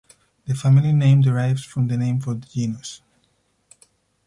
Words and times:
The 0.47 0.55
family 0.55 0.93
name 0.93 1.21
derives 1.21 1.63
from 1.63 1.87
the 1.87 1.95
name 1.95 2.19
for 2.19 2.33
the 2.33 2.47
genus. 2.47 3.03